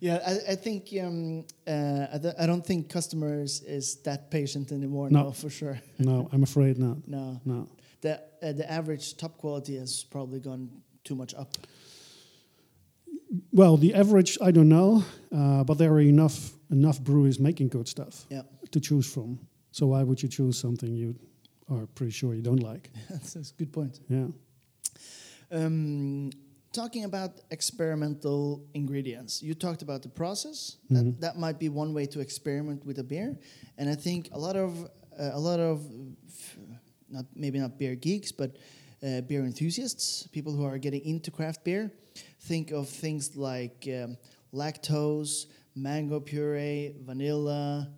Yeah, 0.00 0.18
I, 0.26 0.52
I 0.52 0.56
think 0.56 0.88
um, 1.00 1.44
uh, 1.66 2.06
I, 2.14 2.18
don't- 2.18 2.38
I 2.40 2.46
don't 2.46 2.66
think 2.66 2.88
customers 2.88 3.62
is 3.62 4.02
that 4.02 4.30
patient 4.30 4.72
anymore. 4.72 5.08
No. 5.10 5.22
No, 5.22 5.30
for 5.32 5.48
sure. 5.50 5.78
No, 5.98 6.28
I'm 6.32 6.42
afraid 6.42 6.76
not. 6.78 6.96
No, 7.06 7.40
No. 7.44 7.68
the 8.00 8.12
uh, 8.42 8.52
the 8.52 8.66
average 8.70 9.16
top 9.16 9.38
quality 9.38 9.78
has 9.78 10.04
probably 10.10 10.40
gone 10.40 10.68
too 11.04 11.14
much 11.14 11.34
up. 11.34 11.48
Well, 13.50 13.76
the 13.76 13.94
average, 13.94 14.36
I 14.42 14.50
don't 14.50 14.68
know, 14.68 15.04
uh, 15.34 15.64
but 15.64 15.78
there 15.78 15.92
are 15.92 16.00
enough 16.00 16.52
enough 16.70 17.00
breweries 17.00 17.38
making 17.38 17.68
good 17.68 17.86
stuff 17.88 18.24
Yeah, 18.30 18.42
to 18.70 18.80
choose 18.80 19.06
from. 19.12 19.38
So 19.70 19.86
why 19.88 20.02
would 20.02 20.22
you 20.22 20.28
choose 20.28 20.58
something 20.58 20.94
you 20.94 21.14
are 21.68 21.86
pretty 21.94 22.12
sure 22.12 22.34
you 22.34 22.42
don't 22.42 22.62
like? 22.62 22.90
that's, 23.10 23.34
that's 23.34 23.50
a 23.50 23.54
good 23.54 23.72
point. 23.72 24.00
Yeah. 24.08 24.28
Um, 25.50 26.30
talking 26.72 27.04
about 27.04 27.40
experimental 27.50 28.64
ingredients, 28.74 29.42
you 29.42 29.54
talked 29.54 29.82
about 29.82 30.02
the 30.02 30.08
process. 30.08 30.76
Mhm. 30.90 30.94
That, 30.94 31.20
that 31.20 31.36
might 31.38 31.58
be 31.58 31.68
one 31.68 31.92
way 31.94 32.06
to 32.06 32.20
experiment 32.20 32.84
with 32.86 32.98
a 32.98 33.04
beer, 33.04 33.36
and 33.78 33.88
I 33.90 33.94
think 33.94 34.28
a 34.32 34.38
lot 34.38 34.56
of 34.56 34.70
uh, 35.18 35.30
a 35.32 35.40
lot 35.40 35.60
of 35.60 35.80
not 37.10 37.26
maybe 37.34 37.58
not 37.58 37.78
beer 37.78 37.94
geeks, 37.94 38.32
but 38.32 38.56
uh, 39.04 39.20
beer 39.22 39.44
enthusiasts, 39.44 40.26
people 40.28 40.52
who 40.52 40.64
are 40.64 40.78
getting 40.78 41.04
into 41.04 41.30
craft 41.30 41.64
beer, 41.64 41.92
think 42.40 42.70
of 42.70 42.88
things 42.88 43.36
like 43.36 43.88
um, 43.88 44.16
lactose, 44.54 45.46
mango 45.74 46.20
puree, 46.20 46.94
vanilla, 47.00 47.88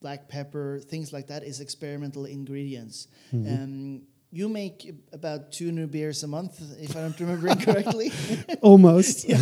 black 0.00 0.28
pepper, 0.28 0.78
things 0.78 1.12
like 1.12 1.26
that 1.28 1.42
is 1.42 1.60
experimental 1.60 2.26
ingredients. 2.26 3.08
Mm-hmm. 3.32 3.54
Um, 3.54 4.02
you 4.30 4.48
make 4.48 4.92
about 5.12 5.52
two 5.52 5.72
new 5.72 5.86
beers 5.86 6.22
a 6.22 6.26
month, 6.26 6.60
if 6.80 6.96
I 6.96 7.00
don't 7.00 7.18
remember 7.18 7.48
incorrectly. 7.48 8.12
Almost. 8.62 9.26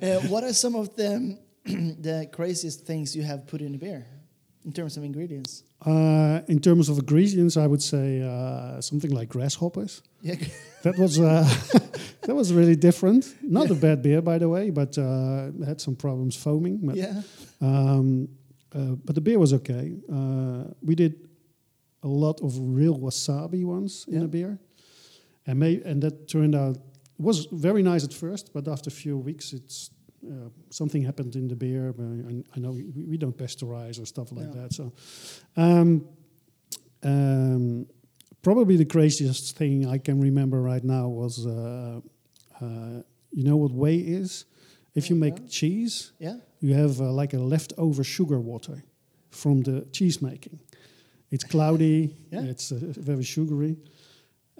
Uh, 0.00 0.18
what 0.32 0.42
are 0.42 0.52
some 0.54 0.74
of 0.76 0.96
the 0.96 1.38
the 1.64 2.26
craziest 2.32 2.86
things 2.86 3.14
you 3.14 3.22
have 3.22 3.46
put 3.46 3.60
in 3.60 3.74
a 3.74 3.78
beer 3.78 4.06
in 4.64 4.72
terms 4.72 4.96
of 4.96 5.04
ingredients? 5.04 5.62
Uh, 5.86 6.40
in 6.48 6.58
terms 6.60 6.88
of 6.88 6.98
ingredients, 6.98 7.56
I 7.56 7.66
would 7.66 7.82
say 7.82 8.22
uh, 8.22 8.80
something 8.80 9.10
like 9.10 9.28
grasshoppers. 9.30 10.02
Yeah, 10.22 10.36
That 10.82 10.98
was 10.98 11.18
uh, 11.18 11.44
that 12.26 12.34
was 12.34 12.52
really 12.52 12.76
different. 12.76 13.34
Not 13.42 13.70
a 13.70 13.74
bad 13.74 14.02
beer, 14.02 14.22
by 14.22 14.38
the 14.38 14.48
way, 14.48 14.70
but 14.70 14.96
uh, 14.98 15.50
had 15.66 15.80
some 15.80 15.94
problems 15.96 16.36
foaming. 16.36 16.80
But, 16.82 16.96
yeah, 16.96 17.22
um, 17.60 18.28
uh, 18.74 18.96
but 19.04 19.14
the 19.14 19.20
beer 19.20 19.38
was 19.38 19.52
okay. 19.52 19.94
Uh, 20.10 20.64
we 20.82 20.94
did 20.94 21.14
a 22.02 22.08
lot 22.08 22.40
of 22.42 22.52
real 22.58 22.98
wasabi 22.98 23.64
ones 23.64 24.04
in 24.08 24.14
Yeah. 24.20 24.24
a 24.24 24.28
beer, 24.28 24.58
and 25.46 25.58
may, 25.58 25.82
and 25.84 26.02
that 26.02 26.28
turned 26.28 26.54
out 26.54 26.78
was 27.18 27.46
very 27.52 27.82
nice 27.82 28.04
at 28.04 28.14
first, 28.14 28.52
but 28.54 28.66
after 28.68 28.88
a 28.88 28.92
few 28.92 29.18
weeks, 29.18 29.52
it's 29.52 29.90
uh, 30.26 30.48
something 30.70 31.02
happened 31.02 31.34
in 31.36 31.48
the 31.48 31.56
beer. 31.56 31.94
Uh, 31.98 32.28
I, 32.30 32.44
I 32.56 32.58
know 32.60 32.72
we, 32.72 33.04
we 33.06 33.16
don't 33.16 33.36
pasteurize 33.36 34.00
or 34.00 34.06
stuff 34.06 34.32
like 34.32 34.46
Yeah. 34.54 34.62
that. 34.62 34.72
So, 34.72 34.92
um, 35.56 36.04
um, 37.02 37.86
probably 38.42 38.76
the 38.76 38.84
craziest 38.84 39.56
thing 39.56 39.86
I 39.86 39.98
can 39.98 40.20
remember 40.20 40.60
right 40.62 40.84
now 40.84 41.08
was, 41.08 41.46
uh, 41.46 42.00
uh, 42.60 43.02
you 43.32 43.44
know 43.44 43.56
what 43.56 43.72
whey 43.72 43.96
is? 43.96 44.44
If 44.94 45.08
you 45.08 45.16
make 45.16 45.38
Yeah. 45.38 45.46
cheese, 45.48 46.12
yeah. 46.18 46.36
you 46.60 46.74
have 46.74 47.00
uh, 47.00 47.12
like 47.12 47.32
a 47.34 47.38
leftover 47.38 48.04
sugar 48.04 48.40
water 48.40 48.82
from 49.30 49.62
the 49.62 49.86
cheese 49.92 50.20
making. 50.20 50.58
It's 51.30 51.44
cloudy, 51.44 52.16
Yeah. 52.32 52.42
it's 52.50 52.72
uh, 52.72 52.78
very 52.80 53.22
sugary, 53.22 53.76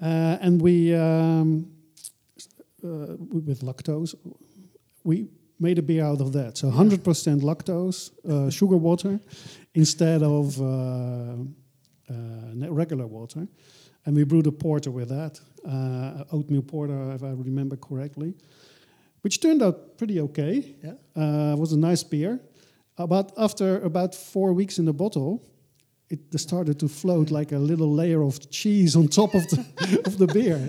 uh, 0.01 0.37
and 0.41 0.61
we 0.61 0.95
um, 0.95 1.67
uh, 2.83 3.17
with 3.19 3.61
lactose, 3.61 4.15
we 5.03 5.27
made 5.61 5.77
a 5.77 5.81
beer 5.81 6.03
out 6.03 6.21
of 6.21 6.33
that. 6.33 6.57
So 6.57 6.69
100% 6.69 7.41
lactose 7.41 8.11
uh, 8.27 8.49
sugar 8.59 8.77
water 8.77 9.19
instead 9.73 10.23
of 10.23 10.59
uh, 10.59 10.65
uh, 12.09 12.71
regular 12.71 13.07
water, 13.07 13.47
and 14.05 14.15
we 14.15 14.23
brewed 14.23 14.47
a 14.47 14.51
porter 14.51 14.91
with 14.91 15.09
that, 15.09 15.39
uh, 15.65 16.23
oatmeal 16.31 16.63
porter, 16.63 17.11
if 17.13 17.23
I 17.23 17.29
remember 17.29 17.77
correctly, 17.77 18.33
which 19.21 19.39
turned 19.39 19.61
out 19.61 19.97
pretty 19.97 20.19
okay. 20.21 20.75
Yeah. 20.83 20.93
Uh, 21.15 21.55
was 21.55 21.71
a 21.73 21.77
nice 21.77 22.03
beer. 22.03 22.39
But 22.97 23.31
after 23.37 23.79
about 23.81 24.13
four 24.13 24.53
weeks 24.53 24.77
in 24.77 24.85
the 24.85 24.93
bottle, 24.93 25.43
it 26.11 26.39
started 26.39 26.79
to 26.79 26.87
float 26.87 27.31
like 27.31 27.51
a 27.51 27.57
little 27.57 27.91
layer 27.91 28.21
of 28.21 28.49
cheese 28.49 28.95
on 28.95 29.07
top 29.07 29.33
of 29.33 29.47
the 29.49 30.01
of 30.05 30.17
the 30.17 30.27
beer. 30.27 30.59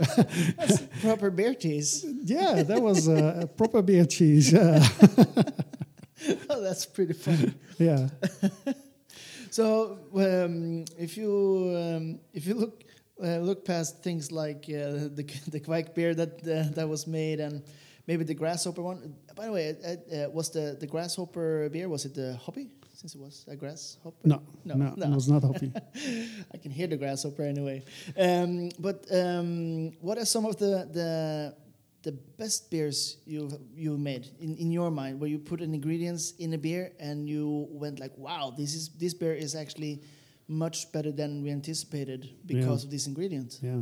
Proper 1.00 1.30
beer 1.30 1.54
cheese. 1.54 2.04
yeah, 2.24 2.62
that 2.62 2.80
was 2.80 3.08
uh, 3.08 3.40
a 3.42 3.46
proper 3.46 3.82
beer 3.82 4.06
cheese. 4.06 4.52
Yeah, 4.52 4.86
oh, 6.50 6.60
that's 6.60 6.86
pretty 6.86 7.14
funny. 7.14 7.52
yeah. 7.78 8.08
So, 9.52 9.98
um, 10.14 10.86
if 10.96 11.18
you 11.18 11.74
um, 11.76 12.20
if 12.32 12.46
you 12.46 12.54
look 12.54 12.84
uh, 13.22 13.36
look 13.36 13.66
past 13.66 14.02
things 14.02 14.32
like 14.32 14.64
uh, 14.64 15.12
the 15.12 15.24
the 15.48 15.60
Kveik 15.60 15.94
beer 15.94 16.14
that 16.14 16.40
uh, 16.48 16.72
that 16.74 16.88
was 16.88 17.06
made 17.06 17.38
and 17.38 17.62
maybe 18.06 18.24
the 18.24 18.34
grasshopper 18.34 18.80
one. 18.80 19.14
By 19.36 19.46
the 19.46 19.52
way, 19.52 19.76
uh, 19.84 19.90
uh, 20.16 20.30
was 20.30 20.50
the 20.50 20.76
the 20.80 20.86
grasshopper 20.86 21.68
beer 21.68 21.88
was 21.88 22.06
it 22.06 22.14
the 22.14 22.36
hoppy? 22.36 22.70
Since 23.02 23.16
it 23.16 23.20
was 23.20 23.44
a 23.48 23.56
grasshopper. 23.56 24.14
No, 24.22 24.40
No, 24.64 24.74
no, 24.76 24.94
no. 24.96 25.06
it 25.06 25.14
was 25.14 25.28
not 25.28 25.42
hoppy. 25.42 25.72
I 26.54 26.56
can 26.58 26.70
hear 26.70 26.86
the 26.86 26.96
grasshopper 26.96 27.42
anyway. 27.42 27.82
Um, 28.16 28.70
but 28.78 29.04
um, 29.10 29.90
what 30.00 30.18
are 30.18 30.24
some 30.24 30.46
of 30.46 30.56
the 30.56 30.88
the 30.92 31.56
the 32.04 32.12
best 32.38 32.70
beers 32.70 33.16
you've 33.26 33.54
you 33.74 33.98
made 33.98 34.28
in, 34.38 34.56
in 34.56 34.70
your 34.70 34.90
mind, 34.92 35.18
where 35.20 35.28
you 35.28 35.40
put 35.40 35.60
an 35.60 35.74
ingredients 35.74 36.34
in 36.38 36.52
a 36.54 36.58
beer 36.58 36.92
and 37.00 37.28
you 37.28 37.66
went 37.70 37.98
like, 37.98 38.16
wow, 38.16 38.54
this 38.56 38.72
is 38.74 38.90
this 39.00 39.14
beer 39.14 39.34
is 39.34 39.56
actually 39.56 40.00
much 40.46 40.92
better 40.92 41.10
than 41.10 41.42
we 41.42 41.50
anticipated 41.50 42.30
because 42.46 42.84
of 42.84 42.90
these 42.90 43.08
ingredients. 43.08 43.58
Yeah. 43.62 43.80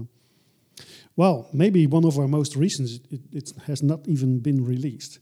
Well, 1.15 1.47
maybe 1.53 1.87
one 1.87 2.07
of 2.07 2.19
our 2.19 2.29
most 2.29 2.57
recent, 2.57 2.89
it, 3.11 3.21
it 3.33 3.53
has 3.67 3.83
not 3.83 4.09
even 4.09 4.39
been 4.41 4.65
released. 4.65 5.19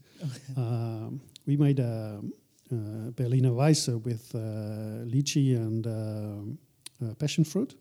Um, 0.57 1.21
we 1.47 1.57
made 1.57 1.81
a, 1.81 2.21
uh 2.73 3.11
Berliner 3.17 3.51
Weisse 3.53 3.95
with 4.05 4.35
uh, 4.35 5.05
lychee 5.07 5.57
and 5.57 5.87
um 5.87 6.59
uh, 7.03 7.15
passion 7.15 7.45
fruit, 7.45 7.75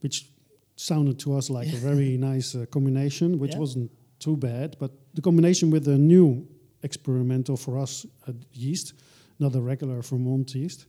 which 0.00 0.30
sounded 0.76 1.18
to 1.18 1.36
us 1.36 1.50
like 1.50 1.68
a 1.72 1.76
very 1.76 2.16
nice 2.32 2.54
uh, 2.54 2.66
combination, 2.70 3.38
which 3.38 3.52
Yeah. 3.52 3.60
wasn't 3.60 3.90
too 4.18 4.36
bad. 4.36 4.76
But 4.78 4.90
the 5.14 5.22
combination 5.22 5.70
with 5.70 5.84
the 5.84 5.96
new 5.98 6.46
experimental 6.82 7.56
for 7.56 7.78
us 7.78 8.06
uh, 8.26 8.32
yeast, 8.52 8.94
not 9.38 9.52
the 9.52 9.60
regular 9.60 10.02
Vermont 10.02 10.54
yeast, 10.54 10.86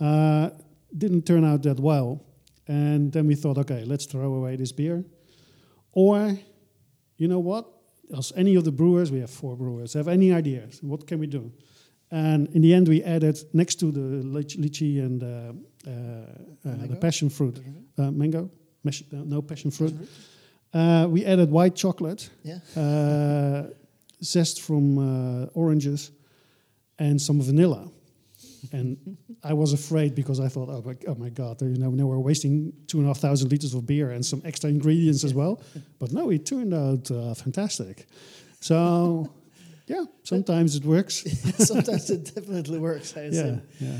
uh, 0.00 0.50
didn't 0.96 1.22
turn 1.26 1.44
out 1.44 1.62
that 1.62 1.78
well. 1.80 2.20
And 2.68 3.12
then 3.12 3.26
we 3.28 3.36
thought, 3.36 3.58
okay, 3.58 3.84
let's 3.84 4.06
throw 4.06 4.34
away 4.34 4.56
this 4.56 4.72
beer. 4.72 5.04
Or, 5.92 6.36
you 7.16 7.28
know 7.28 7.38
what? 7.40 7.64
As 8.16 8.32
any 8.36 8.56
of 8.56 8.64
the 8.64 8.72
brewers, 8.72 9.10
we 9.10 9.20
have 9.20 9.30
four 9.30 9.56
brewers, 9.56 9.94
have 9.94 10.08
any 10.08 10.32
ideas? 10.32 10.80
What 10.82 11.06
can 11.06 11.18
we 11.20 11.26
do? 11.26 11.52
And 12.10 12.48
in 12.54 12.62
the 12.62 12.72
end, 12.74 12.88
we 12.88 13.02
added 13.02 13.36
next 13.52 13.76
to 13.80 13.90
the 13.90 14.22
lychee 14.24 15.00
and 15.00 15.22
uh, 15.22 15.26
uh, 15.26 15.90
uh, 16.70 16.86
the 16.86 16.96
passion 16.96 17.28
fruit, 17.30 17.58
uh, 17.98 18.10
mango, 18.12 18.48
uh, 18.86 18.90
no 19.12 19.42
passion 19.42 19.70
fruit. 19.70 19.94
Uh, 20.72 21.06
we 21.10 21.24
added 21.24 21.50
white 21.50 21.74
chocolate, 21.74 22.30
Yeah. 22.44 22.58
uh, 22.76 23.70
zest 24.22 24.60
from 24.62 24.98
uh, 24.98 25.46
oranges, 25.54 26.10
and 26.98 27.20
some 27.20 27.40
vanilla. 27.42 27.88
And 28.72 28.96
I 29.44 29.52
was 29.52 29.72
afraid 29.72 30.14
because 30.14 30.40
I 30.40 30.48
thought, 30.48 30.68
oh 30.68 30.82
my, 30.84 30.94
oh 31.06 31.14
my 31.14 31.28
God, 31.30 31.60
you 31.62 31.76
know, 31.78 31.90
now 31.90 32.06
we're 32.06 32.18
wasting 32.18 32.72
two 32.86 32.98
and 32.98 33.06
a 33.06 33.10
half 33.10 33.18
thousand 33.18 33.50
liters 33.50 33.74
of 33.74 33.86
beer 33.86 34.10
and 34.10 34.24
some 34.24 34.42
extra 34.44 34.70
ingredients 34.70 35.24
as 35.24 35.34
well. 35.34 35.60
But 35.98 36.12
no, 36.12 36.30
it 36.30 36.46
turned 36.46 36.74
out 36.74 37.10
uh, 37.10 37.34
fantastic. 37.34 38.06
So, 38.60 39.30
yeah, 39.86 40.04
sometimes 40.24 40.74
it 40.76 40.84
works. 40.84 41.24
Sometimes 41.58 42.10
it 42.10 42.34
definitely 42.34 42.78
works. 42.78 43.16
I 43.16 43.20
yeah, 43.22 43.28
assume. 43.30 43.62
yeah. 43.80 43.98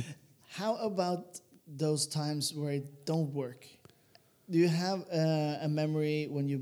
How 0.50 0.76
about 0.76 1.40
those 1.66 2.06
times 2.06 2.52
where 2.54 2.72
it 2.72 3.04
don't 3.04 3.32
work? 3.34 3.64
do 4.48 4.58
you 4.58 4.68
have 4.68 5.00
uh, 5.12 5.66
a 5.66 5.68
memory 5.68 6.28
when 6.30 6.48
you 6.48 6.58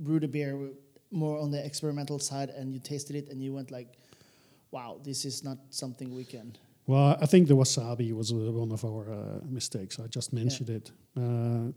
brewed 0.00 0.24
a 0.24 0.28
beer 0.28 0.58
more 1.12 1.38
on 1.38 1.50
the 1.52 1.64
experimental 1.64 2.18
side 2.18 2.50
and 2.50 2.72
you 2.74 2.80
tasted 2.80 3.14
it 3.14 3.28
and 3.30 3.40
you 3.40 3.52
went 3.54 3.70
like, 3.70 3.88
"Wow, 4.72 4.98
this 5.04 5.24
is 5.24 5.44
not 5.44 5.58
something 5.70 6.08
we 6.16 6.24
can." 6.24 6.56
Well, 6.86 7.16
I 7.22 7.26
think 7.26 7.46
the 7.46 7.54
wasabi 7.54 8.12
was 8.12 8.32
uh, 8.32 8.36
one 8.62 8.72
of 8.72 8.84
our 8.84 9.04
uh, 9.12 9.40
mistakes. 9.48 10.00
I 10.00 10.06
just 10.08 10.32
mentioned 10.32 10.70
it. 10.70 10.90
Uh, 11.16 11.70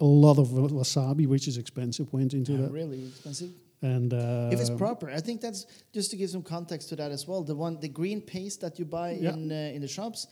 a 0.00 0.04
lot 0.26 0.38
of 0.38 0.48
wasabi, 0.48 1.26
which 1.26 1.46
is 1.46 1.56
expensive, 1.58 2.10
went 2.12 2.32
into 2.32 2.54
Uh, 2.54 2.62
that. 2.62 2.70
really 2.72 3.04
expensive. 3.06 3.50
And 3.82 4.12
uh, 4.14 4.50
if 4.52 4.60
it's 4.60 4.70
proper, 4.70 5.10
I 5.10 5.20
think 5.20 5.40
that's 5.40 5.66
just 5.92 6.10
to 6.12 6.16
give 6.16 6.30
some 6.30 6.42
context 6.42 6.88
to 6.90 6.96
that 6.96 7.10
as 7.12 7.26
well. 7.28 7.42
The 7.44 7.54
one, 7.54 7.78
the 7.80 7.88
green 7.88 8.20
paste 8.22 8.60
that 8.62 8.78
you 8.78 8.84
buy 8.86 9.10
Yeah. 9.20 9.34
in 9.34 9.50
uh, 9.52 9.74
in 9.76 9.80
the 9.82 9.88
shops, 9.88 10.26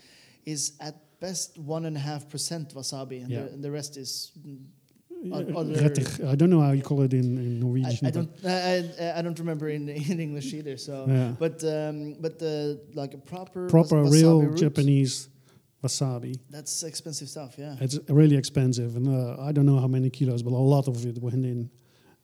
is 0.47 0.73
at 0.81 0.95
best 1.21 1.59
one 1.59 1.85
and 1.87 1.97
a 1.97 2.01
half 2.01 2.29
percent 2.29 2.75
wasabi, 2.75 3.23
and, 3.23 3.31
Yeah. 3.31 3.43
the, 3.43 3.53
and 3.53 3.63
the 3.65 3.71
rest 3.71 3.97
is. 3.97 4.33
mm, 4.39 4.65
I 6.31 6.35
don't 6.35 6.51
know 6.51 6.61
how 6.61 6.73
you 6.73 6.83
call 6.83 7.03
it 7.03 7.13
in, 7.15 7.39
in 7.39 7.61
Norwegian. 7.61 8.07
I 8.07 8.11
but- 8.11 8.15
don't. 8.15 8.31
I, 8.45 8.79
I, 9.01 9.19
I 9.19 9.23
don't 9.23 9.39
remember 9.39 9.69
in 9.69 9.89
in 9.89 10.19
English 10.21 10.53
either. 10.55 10.77
So, 10.77 11.07
Yeah. 11.09 11.33
but 11.39 11.63
um, 11.65 12.17
but 12.21 12.39
the 12.39 12.81
like 12.95 13.15
a 13.15 13.19
proper 13.19 13.69
proper 13.69 14.03
real 14.03 14.43
root, 14.43 14.57
Japanese 14.59 15.29
wasabi. 15.85 16.35
That's 16.51 16.83
expensive 16.83 17.29
stuff. 17.29 17.55
Yeah. 17.59 17.77
It's 17.85 17.99
really 18.09 18.37
expensive, 18.37 18.97
and 18.97 19.07
uh, 19.09 19.49
I 19.49 19.53
don't 19.53 19.67
know 19.67 19.79
how 19.79 19.89
many 19.89 20.11
kilos, 20.11 20.43
but 20.43 20.53
a 20.53 20.57
lot 20.77 20.89
of 20.89 21.05
it 21.07 21.19
went 21.23 21.45
in. 21.45 21.71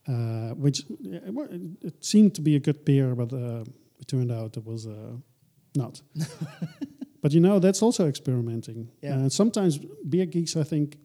Uh, 0.08 0.54
which 0.54 0.84
it 1.04 1.60
it 1.82 2.04
seemed 2.04 2.34
to 2.34 2.40
be 2.40 2.56
a 2.56 2.60
good 2.60 2.84
beer, 2.84 3.14
but 3.14 3.32
uh, 3.32 3.64
it 4.00 4.08
turned 4.08 4.32
out 4.32 4.56
it 4.56 4.64
was 4.64 4.86
uh, 4.86 5.16
not. 5.74 6.00
but 7.22 7.32
you 7.32 7.40
know, 7.40 7.58
that's 7.58 7.82
also 7.82 8.08
experimenting. 8.08 8.88
Yeah. 9.02 9.26
Uh, 9.26 9.28
sometimes 9.28 9.78
beer 10.08 10.26
geeks, 10.26 10.56
I 10.56 10.64
think, 10.64 10.96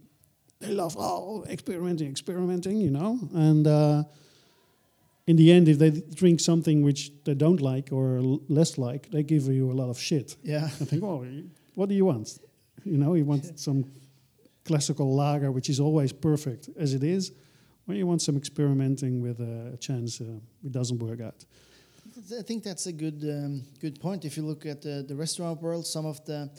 they 0.60 0.72
love 0.72 0.96
oh 0.98 1.44
experimenting, 1.50 2.10
experimenting, 2.10 2.78
you 2.78 2.92
know, 2.92 3.20
and. 3.34 3.68
Uh, 3.68 4.04
in 5.26 5.38
the 5.38 5.52
end, 5.52 5.68
if 5.68 5.78
they 5.80 5.92
drink 5.92 6.40
something 6.40 6.82
which 6.82 7.12
they 7.24 7.34
don't 7.34 7.62
like 7.62 7.92
or 7.92 8.18
l- 8.18 8.42
less 8.50 8.78
like, 8.78 9.10
they 9.12 9.24
give 9.24 9.48
you 9.48 9.72
a 9.72 9.74
lot 9.74 9.90
of 9.90 9.98
shit. 9.98 10.36
Yeah. 10.44 10.66
I 10.66 10.86
think, 10.86 11.02
well, 11.02 11.26
what 11.76 11.90
do 11.90 11.96
you 11.96 12.06
want? 12.06 12.40
You 12.84 12.98
know, 12.98 13.14
you 13.14 13.26
want 13.26 13.58
some 13.68 13.86
classical 14.66 15.16
lager, 15.16 15.52
which 15.52 15.70
is 15.70 15.80
always 15.80 16.12
perfect 16.12 16.70
as 16.78 16.94
it 16.94 17.04
is, 17.04 17.32
or 17.88 17.96
you 17.96 18.08
want 18.08 18.22
some 18.22 18.38
experimenting 18.38 19.22
with 19.22 19.40
a 19.40 19.78
chance 19.78 20.22
uh, 20.22 20.40
it 20.64 20.72
doesn't 20.72 21.00
work 21.00 21.22
out. 21.22 21.46
I 22.38 22.44
think 22.44 22.64
that's 22.64 22.86
a 22.86 22.94
good 22.94 23.24
um, 23.24 23.64
good 23.80 24.00
point. 24.00 24.24
If 24.26 24.38
you 24.38 24.44
look 24.44 24.66
at 24.66 24.82
the, 24.82 25.04
the 25.08 25.16
restaurant 25.16 25.62
world, 25.62 25.86
some 25.86 26.06
of 26.06 26.24
the 26.26 26.50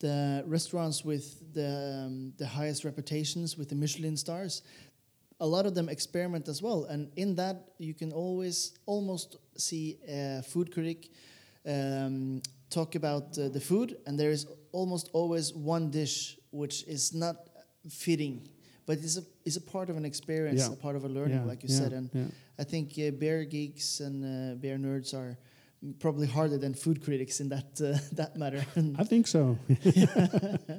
the 0.00 0.42
restaurants 0.46 1.04
with 1.04 1.54
the 1.54 2.04
um, 2.06 2.32
the 2.38 2.46
highest 2.46 2.84
reputations 2.84 3.56
with 3.58 3.68
the 3.68 3.74
Michelin 3.74 4.16
stars, 4.16 4.62
a 5.40 5.46
lot 5.46 5.66
of 5.66 5.74
them 5.74 5.88
experiment 5.88 6.48
as 6.48 6.62
well. 6.62 6.84
And 6.84 7.10
in 7.16 7.34
that, 7.36 7.56
you 7.78 7.94
can 7.94 8.12
always 8.12 8.78
almost 8.86 9.36
see 9.56 9.98
a 10.08 10.42
food 10.42 10.72
critic 10.72 11.10
um, 11.66 12.42
talk 12.70 12.94
about 12.94 13.38
uh, 13.38 13.48
the 13.48 13.60
food, 13.60 13.96
and 14.06 14.18
there 14.18 14.30
is 14.30 14.46
almost 14.72 15.10
always 15.12 15.52
one 15.54 15.90
dish 15.90 16.38
which 16.50 16.84
is 16.86 17.12
not 17.12 17.36
fitting, 17.90 18.48
but 18.86 18.98
it's 18.98 19.16
a 19.18 19.22
is 19.44 19.56
a 19.56 19.60
part 19.60 19.90
of 19.90 19.96
an 19.96 20.04
experience, 20.04 20.60
Yeah. 20.60 20.72
a 20.72 20.76
part 20.76 20.96
of 20.96 21.04
a 21.04 21.08
learning, 21.08 21.38
Yeah, 21.40 21.44
like 21.50 21.62
you 21.62 21.68
yeah, 21.72 21.78
said. 21.80 21.92
And. 21.92 22.32
I 22.56 22.62
think 22.64 22.92
uh, 22.98 23.10
bear 23.10 23.44
geeks 23.44 23.98
and 24.00 24.22
uh, 24.24 24.54
bear 24.62 24.78
nerds 24.78 25.12
are 25.12 25.36
probably 25.98 26.26
harder 26.28 26.56
than 26.58 26.72
food 26.74 27.02
critics 27.02 27.40
in 27.40 27.48
that 27.48 27.80
uh, 27.80 27.98
that 28.16 28.36
matter. 28.36 28.64
I 28.96 29.02
think 29.04 29.26
so. 29.26 29.58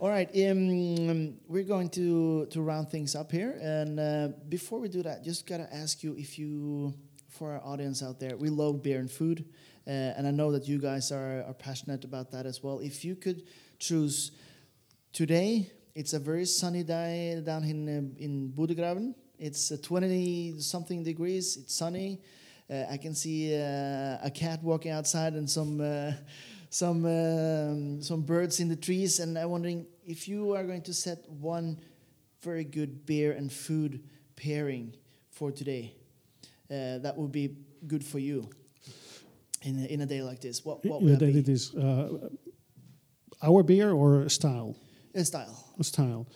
All 0.00 0.08
right, 0.10 0.28
um, 0.50 1.34
we're 1.48 1.62
going 1.68 1.88
to 1.90 2.46
to 2.46 2.60
round 2.60 2.90
things 2.90 3.14
up 3.14 3.30
here, 3.32 3.56
and 3.62 3.98
uh, 4.00 4.28
before 4.48 4.80
we 4.80 4.88
do 4.88 5.02
that, 5.02 5.24
just 5.24 5.46
gotta 5.46 5.68
ask 5.72 6.02
you 6.02 6.14
if 6.18 6.36
you, 6.38 6.92
for 7.28 7.52
our 7.52 7.62
audience 7.64 8.02
out 8.02 8.18
there, 8.18 8.36
we 8.36 8.48
love 8.50 8.82
beer 8.82 8.98
and 8.98 9.10
food, 9.10 9.44
uh, 9.86 9.90
and 10.18 10.26
I 10.26 10.32
know 10.32 10.50
that 10.52 10.66
you 10.68 10.78
guys 10.78 11.12
are 11.12 11.44
are 11.48 11.54
passionate 11.54 12.04
about 12.04 12.30
that 12.32 12.44
as 12.44 12.60
well. 12.62 12.80
If 12.80 13.04
you 13.04 13.14
could 13.16 13.44
choose 13.78 14.32
today, 15.12 15.70
it's 15.94 16.12
a 16.12 16.18
very 16.18 16.44
sunny 16.44 16.82
day 16.82 17.40
down 17.44 17.64
in 17.64 17.88
uh, 17.88 18.22
in 18.22 18.52
Bodegraven. 18.56 19.14
It's 19.38 19.72
uh, 19.72 19.76
20 19.82 20.60
something 20.60 21.02
degrees. 21.02 21.56
It's 21.56 21.74
sunny. 21.74 22.20
Uh, 22.70 22.84
I 22.90 22.96
can 22.96 23.14
see 23.14 23.54
uh, 23.54 24.18
a 24.22 24.30
cat 24.34 24.62
walking 24.62 24.92
outside 24.92 25.34
and 25.34 25.48
some 25.48 25.80
uh, 25.80 26.12
some 26.70 27.04
um, 27.04 28.02
some 28.02 28.22
birds 28.22 28.60
in 28.60 28.68
the 28.68 28.76
trees. 28.76 29.20
And 29.20 29.36
I'm 29.38 29.50
wondering 29.50 29.86
if 30.06 30.28
you 30.28 30.54
are 30.54 30.64
going 30.64 30.82
to 30.82 30.94
set 30.94 31.18
one 31.28 31.78
very 32.42 32.64
good 32.64 33.06
beer 33.06 33.32
and 33.32 33.50
food 33.52 34.00
pairing 34.36 34.94
for 35.30 35.50
today, 35.50 35.94
uh, 36.70 36.98
that 36.98 37.14
would 37.16 37.32
be 37.32 37.56
good 37.86 38.04
for 38.04 38.18
you 38.18 38.48
in 39.62 39.82
a, 39.82 39.86
in 39.86 40.00
a 40.00 40.06
day 40.06 40.22
like 40.22 40.40
this. 40.40 40.64
What 40.64 40.84
what 40.84 41.00
In 41.02 41.10
would 41.10 41.18
that 41.20 41.32
be? 41.32 41.38
it 41.38 41.48
is 41.48 41.74
uh, 41.74 42.28
our 43.42 43.62
beer 43.62 43.92
or 43.92 44.28
style. 44.28 44.76
A 45.14 45.24
style. 45.24 45.74
A 45.78 45.84
style. 45.84 46.26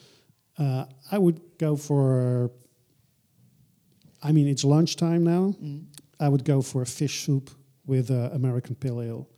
Uh, 0.59 0.85
I 1.11 1.19
would 1.19 1.41
go 1.59 1.77
for. 1.77 2.51
I 4.23 4.33
mean, 4.33 4.49
it's 4.49 4.64
lunchtime 4.64 5.23
now. 5.25 5.55
Mm. 5.62 5.85
I 6.21 6.29
would 6.29 6.45
go 6.45 6.62
for 6.62 6.83
a 6.83 6.87
fish 6.87 7.25
soup 7.25 7.51
with 7.87 8.11
uh, 8.11 8.31
American 8.33 8.75
Pale 8.75 9.03
Ale. 9.03 9.29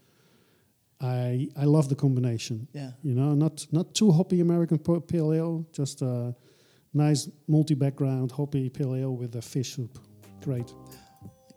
I 1.00 1.48
I 1.56 1.64
love 1.64 1.88
the 1.88 1.94
combination. 1.94 2.68
Yeah. 2.72 2.92
You 3.02 3.14
know, 3.14 3.34
not 3.34 3.66
not 3.72 3.94
too 3.94 4.10
hoppy 4.12 4.40
American 4.40 4.78
Pale 4.78 5.32
Ale, 5.32 5.66
just 5.72 6.02
a 6.02 6.34
nice 6.92 7.28
multi-background 7.46 8.32
hoppy 8.32 8.68
Pale 8.68 8.94
Ale 8.96 9.16
with 9.16 9.36
a 9.36 9.42
fish 9.42 9.74
soup. 9.74 9.98
Great. 10.42 10.74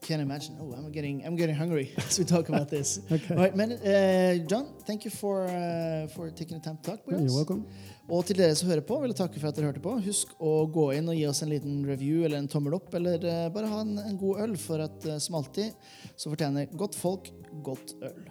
Can't 0.04 0.22
imagine. 0.22 0.58
Oh, 0.60 0.74
I'm 0.78 0.92
getting 0.92 1.24
I'm 1.26 1.36
getting 1.38 1.56
hungry 1.56 1.94
as 1.98 2.20
we 2.20 2.26
talk 2.26 2.50
about 2.50 2.68
this. 2.70 3.00
Okay. 3.16 3.36
All 3.36 3.42
right, 3.44 3.56
men, 3.56 3.72
uh, 3.72 4.36
John, 4.50 4.66
thank 4.86 5.06
you 5.06 5.12
for 5.12 5.46
uh, 5.48 6.08
for 6.16 6.30
taking 6.30 6.58
the 6.60 6.64
time 6.68 6.78
to 6.78 6.84
talk 6.92 7.00
with 7.08 7.16
You're 7.16 7.26
us. 7.26 7.32
you're 7.32 7.40
welcome. 7.40 7.64
Og 8.12 8.26
til 8.28 8.36
dere 8.38 8.56
som 8.60 8.68
hører 8.68 8.84
på, 8.84 8.98
vil 9.00 9.14
jeg 9.14 9.20
takke 9.22 9.40
for 9.40 9.48
at 9.48 9.56
dere 9.56 9.70
hørte 9.72 9.80
på. 9.86 9.94
Husk 10.04 10.34
å 10.44 10.66
gå 10.68 10.90
inn 10.98 11.08
og 11.08 11.16
gi 11.16 11.24
oss 11.30 11.40
en 11.46 11.54
liten 11.54 11.86
review 11.88 12.26
eller 12.28 12.38
en 12.44 12.50
tommel 12.52 12.76
opp, 12.76 12.92
eller 13.00 13.24
eh, 13.24 13.46
bare 13.56 13.72
ha 13.72 13.80
en, 13.86 13.96
en 14.04 14.20
god 14.20 14.44
øl, 14.44 14.58
for 14.60 14.84
at 14.84 15.08
eh, 15.08 15.22
som 15.24 15.40
alltid 15.40 15.72
så 16.20 16.34
fortjener 16.34 16.68
godt 16.76 17.00
folk 17.00 17.32
godt 17.64 17.96
øl. 18.04 18.28